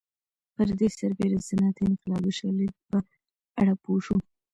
[0.55, 2.97] پر دې سربېره د صنعتي انقلاب د شالید په
[3.61, 4.17] اړه پوه شو